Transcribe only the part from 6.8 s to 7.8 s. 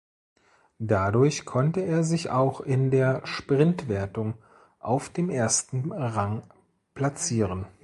platzieren.